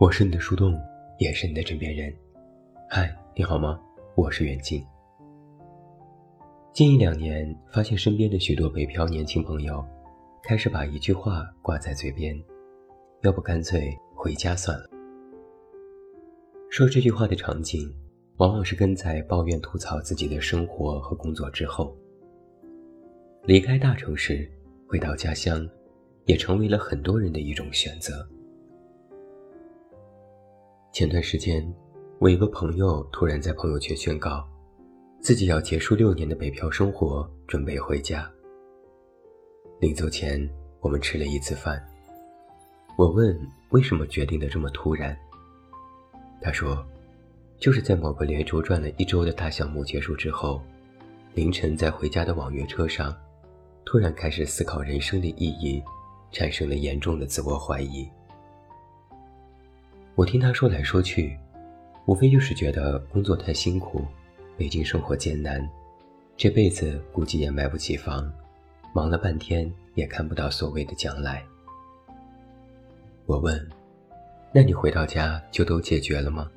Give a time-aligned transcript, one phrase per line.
[0.00, 0.80] 我是你的树洞，
[1.18, 2.10] 也是你的枕边人。
[2.88, 3.78] 嗨，你好吗？
[4.14, 4.82] 我是袁静。
[6.72, 9.84] 近一两年，发现身边的许多北漂年轻朋友，
[10.42, 12.34] 开始把一句话挂在嘴边：
[13.20, 14.88] 要不干脆回家算了。
[16.70, 17.94] 说这句话的场景，
[18.38, 21.94] 往往是跟在抱怨吐槽自己的生活和工作之后。
[23.44, 24.50] 离开大城市，
[24.88, 25.68] 回到家乡，
[26.24, 28.26] 也成为了很多人的一种选择。
[30.92, 31.64] 前段时间，
[32.18, 34.44] 我一个朋友突然在朋友圈宣告，
[35.20, 38.28] 自己要结束六年的北漂生活，准备回家。
[39.78, 40.50] 临走前，
[40.80, 41.80] 我们吃了一次饭。
[42.98, 43.38] 我问
[43.70, 45.16] 为什么决定的这么突然，
[46.42, 46.84] 他说，
[47.56, 50.60] 就是在某个连轴转了一周的大项目结束之后，
[51.34, 53.16] 凌晨在回家的网约车上，
[53.84, 55.80] 突然开始思考人生的意义，
[56.32, 58.10] 产生了严重的自我怀疑。
[60.16, 61.38] 我听他说来说去，
[62.04, 64.04] 无非就是觉得工作太辛苦，
[64.56, 65.66] 北京生活艰难，
[66.36, 68.30] 这辈子估计也买不起房，
[68.92, 71.42] 忙了半天也看不到所谓的将来。
[73.24, 73.66] 我问
[74.52, 76.50] ：“那你回到家就都解决了吗？”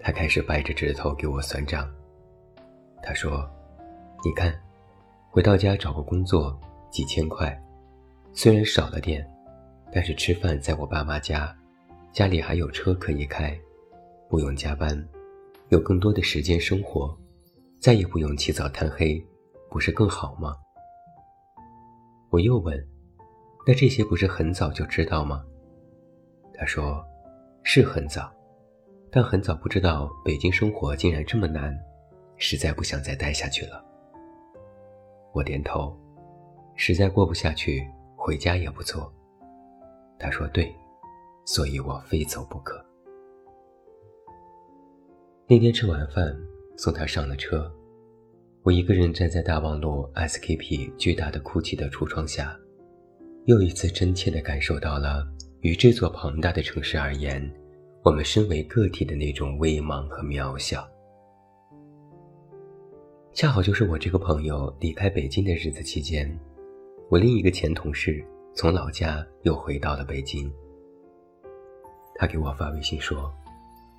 [0.00, 1.88] 他开始掰着指头给我算账。
[3.02, 3.48] 他说
[4.24, 4.58] ：“你看，
[5.30, 6.58] 回到家找个工作，
[6.90, 7.56] 几千块，
[8.32, 9.24] 虽然少了点，
[9.92, 11.54] 但是吃饭在我爸妈家。”
[12.12, 13.56] 家里还有车可以开，
[14.28, 15.08] 不用加班，
[15.68, 17.16] 有更多的时间生活，
[17.80, 19.24] 再也不用起早贪黑，
[19.70, 20.56] 不是更好吗？
[22.30, 22.76] 我又问
[23.66, 25.44] ：“那这些不是很早就知道吗？”
[26.54, 27.04] 他说
[27.62, 28.32] ：“是很早，
[29.12, 31.78] 但很早不知道北京生活竟然这么难，
[32.36, 33.84] 实在不想再待下去了。”
[35.32, 35.96] 我点头，
[36.74, 39.12] 实在过不下去，回家也不错。
[40.18, 40.74] 他说：“对。”
[41.48, 42.78] 所以我非走不可。
[45.46, 46.38] 那天吃完饭，
[46.76, 47.72] 送他上了车，
[48.62, 52.54] 我一个人站在大望路 SKP 巨大的哭泣的橱窗下，
[53.46, 55.26] 又一次真切地感受到了
[55.60, 57.50] 与这座庞大的城市而言，
[58.04, 60.86] 我们身为个体的那种微茫和渺小。
[63.32, 66.38] 恰好就是我这个朋友离开北京的日子期间，
[67.08, 68.22] 我另一个前同事
[68.54, 70.52] 从老家又回到了北京。
[72.18, 73.32] 他给我发微信说：“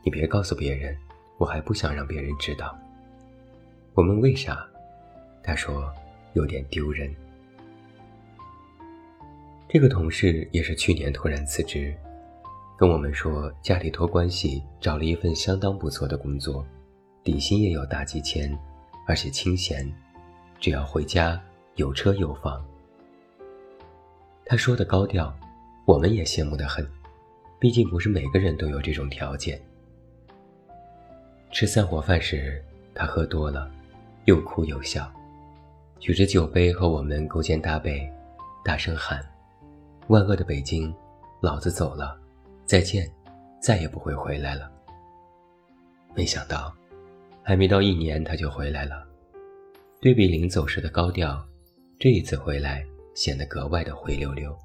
[0.03, 0.95] 你别告诉别人，
[1.37, 2.77] 我还不想让别人知道。”
[3.95, 4.67] 我问为啥，
[5.41, 5.89] 他说
[6.33, 7.09] 有点丢人。
[9.69, 11.95] 这个同事也是去年突然辞职，
[12.77, 16.65] 跟我们说家里托关系找了一份相当不错的工作，
[17.23, 18.51] 底薪也有大几千，
[19.07, 19.89] 而且清闲，
[20.59, 21.41] 只要回家
[21.75, 22.61] 有车有房。
[24.43, 25.33] 他说的高调，
[25.85, 26.85] 我们也羡慕的很。
[27.59, 29.61] 毕竟不是每个人都有这种条件。
[31.51, 33.69] 吃散伙饭时，他喝多了，
[34.25, 35.11] 又哭又笑，
[35.99, 38.09] 举着酒杯和我们勾肩搭背，
[38.63, 39.19] 大声喊
[40.07, 40.93] ：“万恶的北京，
[41.41, 42.17] 老子走了，
[42.65, 43.11] 再见，
[43.61, 44.71] 再也不会回来了。”
[46.15, 46.73] 没想到，
[47.43, 49.05] 还没到一年他就回来了。
[49.99, 51.45] 对比临走时的高调，
[51.99, 54.57] 这一次回来显得格外的灰溜溜。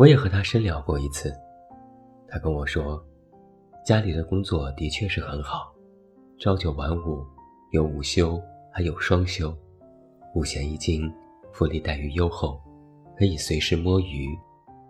[0.00, 1.30] 我也和他深聊过一次，
[2.26, 3.04] 他跟我说，
[3.84, 5.74] 家里的工作的确是很好，
[6.38, 7.22] 朝九晚五，
[7.72, 8.40] 有午休，
[8.72, 9.54] 还有双休，
[10.34, 11.02] 五险一金，
[11.52, 12.58] 福利待遇优厚，
[13.18, 14.34] 可以随时摸鱼，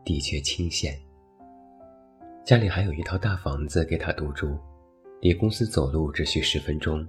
[0.04, 0.96] 的确清闲。
[2.44, 4.56] 家里还有一套大房子给他独住，
[5.20, 7.04] 离公司走路只需十分钟，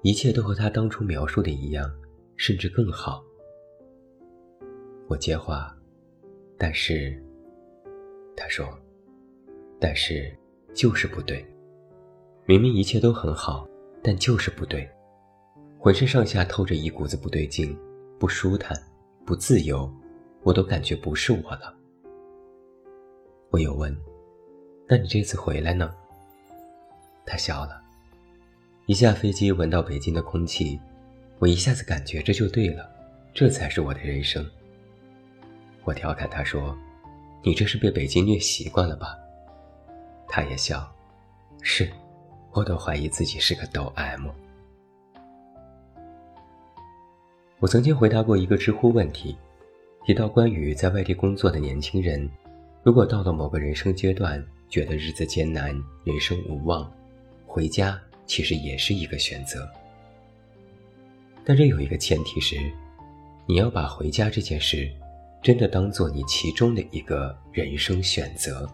[0.00, 1.92] 一切都和他当初描述的一样，
[2.38, 3.22] 甚至更好。
[5.08, 5.75] 我接话。
[6.58, 7.22] 但是，
[8.36, 8.66] 他说
[9.78, 10.34] ：“但是
[10.74, 11.44] 就是不对，
[12.46, 13.68] 明明一切都很好，
[14.02, 14.88] 但就是不对，
[15.78, 17.76] 浑身上下透着一股子不对劲，
[18.18, 18.74] 不舒坦，
[19.24, 19.92] 不自由，
[20.42, 21.74] 我都感觉不是我了。”
[23.50, 23.94] 我又问
[24.88, 25.94] ：“那你这次回来呢？”
[27.26, 27.82] 他笑了。
[28.86, 30.80] 一下飞机闻到北京的空气，
[31.38, 32.88] 我一下子感觉这就对了，
[33.34, 34.48] 这才是我的人生。
[35.86, 36.76] 我调侃他说
[37.44, 39.16] ：“你这是被北京虐习惯了吧？”
[40.26, 40.92] 他也笑
[41.62, 41.88] ：“是，
[42.50, 44.26] 我都怀疑自己是个抖 M。”
[47.60, 49.36] 我曾经回答过一个知乎问题，
[50.04, 52.28] 提到关于在外地工作的年轻人，
[52.82, 55.70] 如果到了某个人生阶段觉得日子艰难、
[56.02, 56.92] 人生无望，
[57.46, 57.96] 回家
[58.26, 59.70] 其实也是一个选择。
[61.44, 62.56] 但这有一个前提是，
[63.46, 64.90] 你要把回家这件事。
[65.46, 68.68] 真的当做你其中的一个人生选择。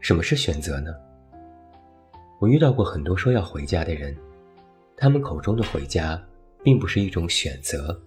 [0.00, 0.94] 什么是选择呢？
[2.40, 4.16] 我遇到过很多说要回家的人，
[4.96, 6.18] 他们口中的回家，
[6.64, 8.00] 并不是一种选择，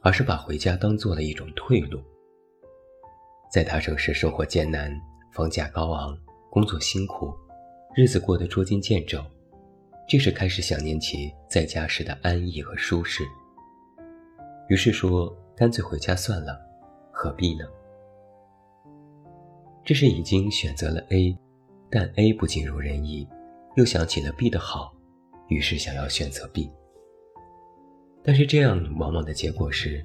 [0.00, 2.00] 而是把回家当做了一种退路。
[3.52, 4.96] 在大城市生活艰难，
[5.32, 6.16] 房价高昂，
[6.52, 7.34] 工作辛苦，
[7.96, 9.20] 日子过得捉襟见肘，
[10.08, 13.24] 这时开始想念起在家时的安逸和舒适。
[14.68, 16.56] 于是说，干脆回家算了，
[17.10, 17.64] 何必呢？
[19.84, 21.36] 这是已经选择了 A，
[21.90, 23.26] 但 A 不尽如人意。
[23.74, 24.94] 又想起了 B 的好，
[25.48, 26.70] 于是想要选择 B。
[28.22, 30.04] 但是这样往往的结果是，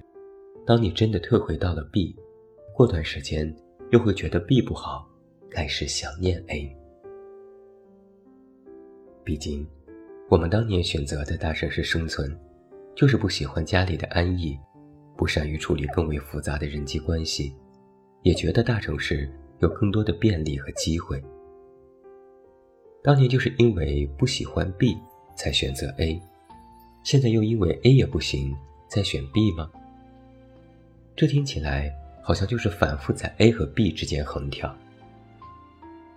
[0.65, 2.15] 当你真的退回到了 B，
[2.75, 3.55] 过段时间
[3.91, 5.07] 又会觉得 B 不好，
[5.51, 6.75] 开始想念 A。
[9.23, 9.67] 毕竟，
[10.31, 12.35] 我们当年选择在大城市生存，
[12.95, 14.59] 就是不喜欢家里的安逸，
[15.15, 17.55] 不善于处理更为复杂的人际关系，
[18.23, 21.23] 也觉得大城市有更多的便利和机会。
[23.03, 24.97] 当年就是因为不喜欢 B
[25.35, 26.21] 才选择 A，
[27.03, 28.55] 现在又因为 A 也不行，
[28.87, 29.69] 再选 B 吗？
[31.15, 34.73] 这听起来好像就是反复在 A 和 B 之间横跳。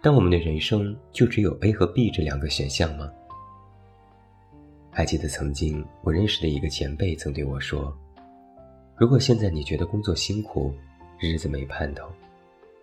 [0.01, 3.11] 但我们的人生就只有 A 和 B 这两个选项吗？
[4.93, 7.93] 还记得曾经我认识的一个前辈曾对我说
[8.97, 10.73] ：“如果现在你觉得工作辛苦，
[11.19, 12.09] 日子没盼头，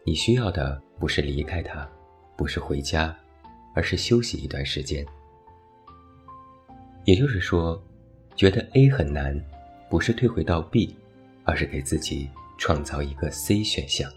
[0.06, 1.90] 你需要的不是离开他，
[2.36, 3.16] 不是回家。”
[3.76, 5.04] 而是休息一段时间，
[7.06, 7.84] 也就是说，
[8.36, 9.36] 觉得 A 很难，
[9.90, 10.96] 不是退回到 B，
[11.44, 12.30] 而是给自己
[12.60, 14.08] 创造一个 C 选项。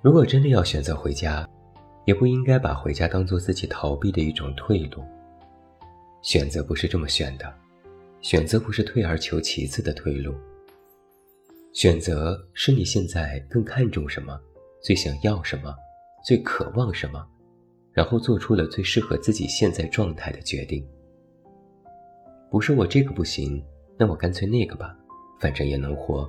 [0.00, 1.46] 如果真的要选择回家，
[2.06, 5.04] 也不应该把回家当做自己逃避的一种退路。
[6.22, 7.54] 选择不是这么选的，
[8.24, 10.34] 选择不是退而求其次的退路。
[11.74, 14.40] 选择是你现在更看重什么，
[14.82, 15.74] 最想要什么。
[16.24, 17.22] 最渴望什么，
[17.92, 20.82] 然后做出了最适合自己现在状态的决定。
[22.50, 23.62] 不是我这个不行，
[23.98, 24.96] 那我干脆那个吧，
[25.38, 26.26] 反正也能活，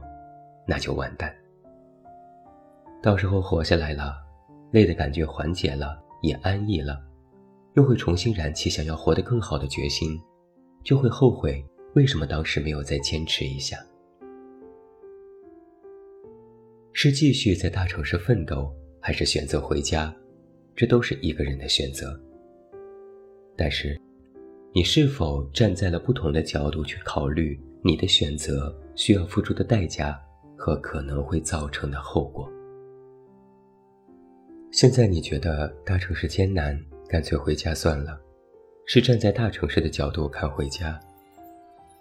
[0.67, 1.33] 那就完蛋。
[3.01, 4.17] 到时候活下来了，
[4.73, 7.01] 累的感觉缓解了，也安逸了，
[7.75, 10.19] 又会重新燃起想要活得更好的决心，
[10.83, 11.65] 就会后悔
[11.95, 13.77] 为什么当时没有再坚持一下。
[16.93, 18.73] 是继续在大城市奋斗。
[19.07, 20.11] 还是选择回家，
[20.75, 22.19] 这都是一个人的选择。
[23.55, 24.01] 但是，
[24.73, 30.19] 你是否站在了不同的角度去考虑你的选择需要付出的代价
[30.57, 32.51] 和可能会造成的后果？
[34.71, 36.75] 现在你觉得大城市艰难，
[37.07, 38.19] 干脆回家算了，
[38.87, 40.99] 是站在大城市的角度看回家。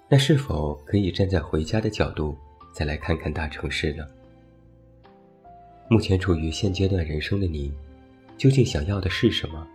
[0.09, 2.37] 那是否可以站在回家的角度
[2.73, 4.07] 再来看看大城市呢？
[5.89, 7.73] 目前处于现阶段人生的你，
[8.37, 9.67] 究竟想要的是什么？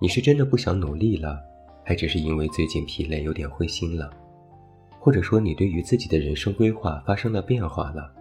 [0.00, 1.40] 你是真的不想努力了，
[1.84, 4.10] 还只是因为最近疲累有点灰心了？
[4.98, 8.12] 或者说你对于自己的人生规划发生了变化了？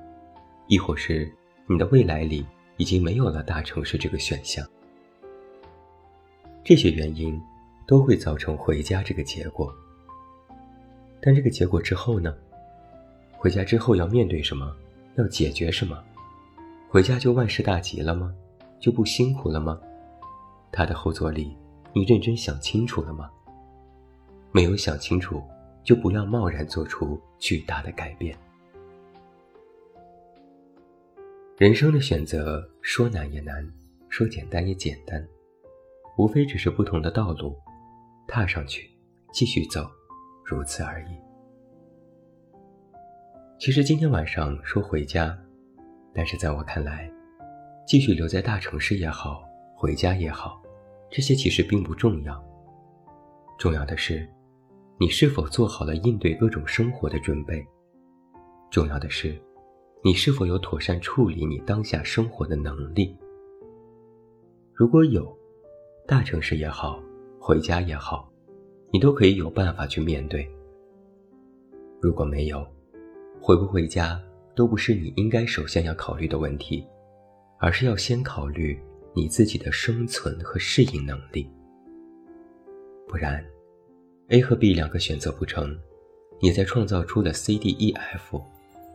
[0.67, 1.31] 亦或是
[1.65, 2.45] 你的未来里
[2.77, 4.65] 已经没有了大城市这个选项？
[6.63, 7.41] 这些原因
[7.88, 9.74] 都会造成回家这个结果。
[11.27, 12.34] 但这个结果之后呢？
[13.34, 14.74] 回家之后要面对什么？
[15.17, 16.01] 要解决什么？
[16.88, 18.34] 回家就万事大吉了吗？
[18.79, 19.77] 就不辛苦了吗？
[20.72, 21.53] 他的后座里，
[21.91, 23.29] 你认真想清楚了吗？
[24.53, 25.43] 没有想清楚，
[25.84, 28.34] 就不要贸然做出巨大的改变。
[31.57, 33.69] 人生的选择说难也难，
[34.07, 35.27] 说简单也简单，
[36.17, 37.53] 无非只是不同的道路，
[38.29, 38.89] 踏上去，
[39.34, 39.86] 继续走，
[40.48, 41.18] 如此而已。
[43.60, 45.38] 其实今天晚上说回家。
[46.13, 47.08] 但是在我看来，
[47.86, 49.44] 继续留在大城市也好，
[49.75, 50.60] 回家也好，
[51.12, 52.44] 这些其实并不重要。
[53.60, 54.27] 重要的是，
[55.00, 57.63] 你是否做好了应对各种生活的准备？
[58.72, 59.39] 重要的是，
[60.04, 63.16] 你是否有妥善处理你当下生活的能力？
[64.74, 65.38] 如果有，
[66.08, 67.00] 大城市也好，
[67.39, 68.27] 回家也好，
[68.91, 70.50] 你都可以有办法去面对。
[72.01, 72.65] 如果没有，
[73.41, 74.20] 回不回家？
[74.56, 76.84] 都不是你应该首先要考虑的问题，
[77.60, 78.75] 而是要先考虑
[79.13, 81.48] 你自己的生存和适应能力。
[83.08, 83.46] 不然
[84.29, 85.79] ，A 和 B 两个选择不成，
[86.39, 88.41] 你再创造出了 C、D、E、F，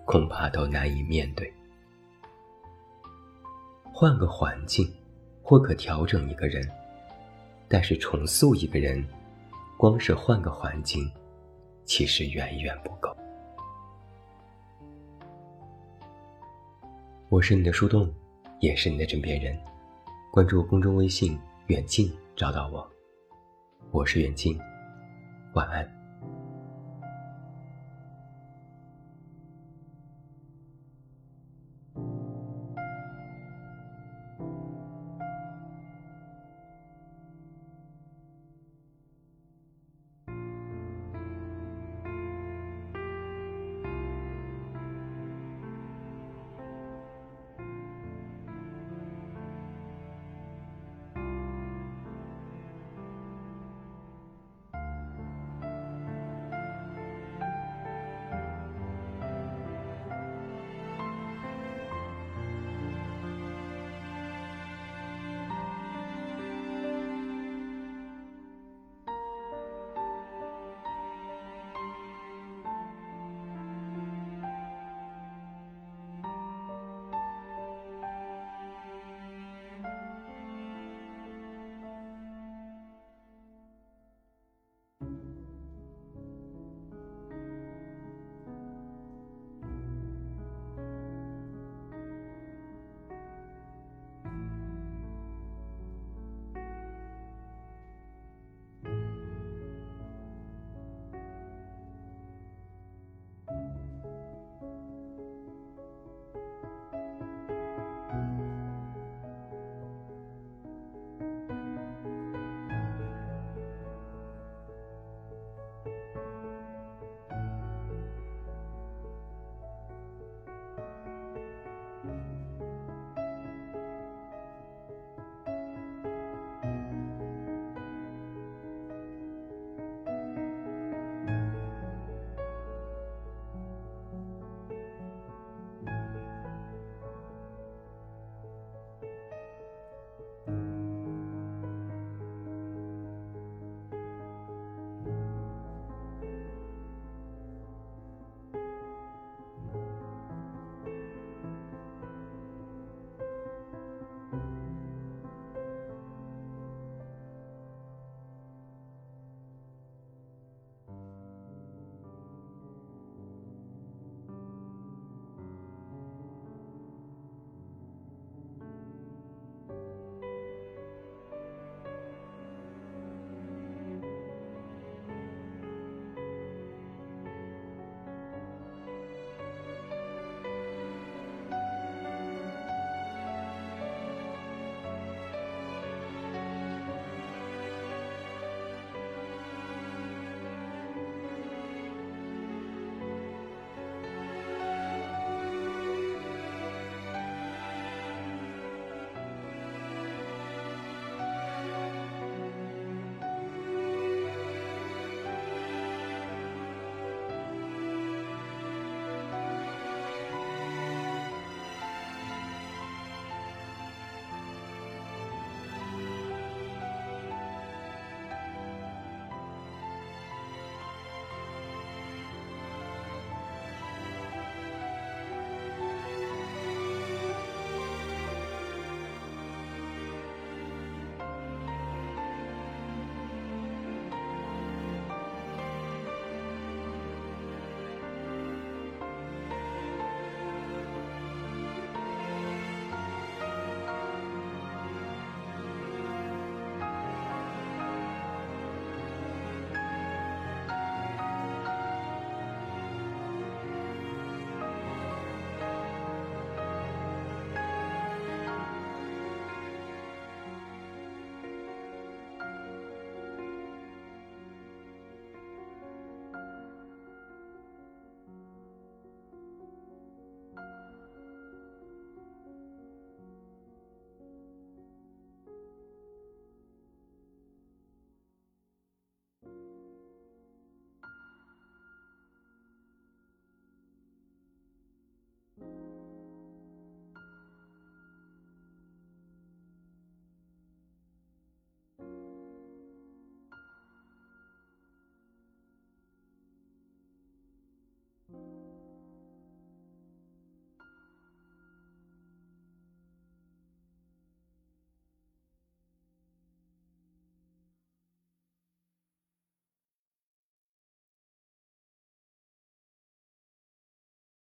[0.04, 1.52] 恐怕都难以面对。
[3.92, 4.92] 换个环境，
[5.42, 6.68] 或可调整一个人，
[7.68, 9.06] 但是重塑一个人，
[9.82, 11.10] 光是换个环境
[11.84, 13.12] 其实远远不够。
[17.28, 18.08] 我是你的树洞
[18.60, 19.58] 也是你的枕边人。
[20.30, 21.36] 关注公众微信
[21.66, 22.88] 远近找到我。
[23.90, 24.56] 我是远近
[25.54, 26.01] 晚安。